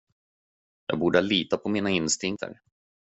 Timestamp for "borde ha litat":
0.99-1.63